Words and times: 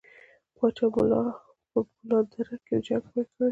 پاچا 0.55 0.85
ملا 0.95 1.23
په 1.69 1.79
مالان 1.89 2.25
دره 2.31 2.55
کې 2.65 2.75
جنګ 2.85 3.03
پیل 3.11 3.25
کړي. 3.35 3.47